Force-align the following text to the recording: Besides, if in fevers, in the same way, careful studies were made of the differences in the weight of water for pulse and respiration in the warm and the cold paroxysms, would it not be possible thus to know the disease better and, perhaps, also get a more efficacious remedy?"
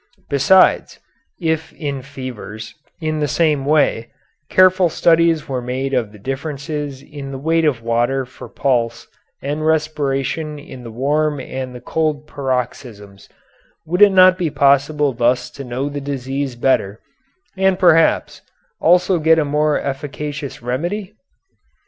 Besides, 0.31 0.97
if 1.39 1.71
in 1.73 2.01
fevers, 2.01 2.73
in 2.99 3.19
the 3.19 3.27
same 3.27 3.65
way, 3.65 4.09
careful 4.49 4.89
studies 4.89 5.47
were 5.47 5.61
made 5.61 5.93
of 5.93 6.11
the 6.11 6.17
differences 6.17 7.03
in 7.03 7.29
the 7.29 7.37
weight 7.37 7.65
of 7.65 7.83
water 7.83 8.25
for 8.25 8.49
pulse 8.49 9.05
and 9.43 9.63
respiration 9.63 10.57
in 10.57 10.81
the 10.81 10.89
warm 10.89 11.39
and 11.39 11.75
the 11.75 11.81
cold 11.81 12.25
paroxysms, 12.25 13.29
would 13.85 14.01
it 14.01 14.09
not 14.11 14.39
be 14.39 14.49
possible 14.49 15.13
thus 15.13 15.51
to 15.51 15.63
know 15.63 15.87
the 15.87 16.01
disease 16.01 16.55
better 16.55 16.99
and, 17.55 17.77
perhaps, 17.77 18.41
also 18.79 19.19
get 19.19 19.37
a 19.37 19.45
more 19.45 19.79
efficacious 19.79 20.63
remedy?" 20.63 21.13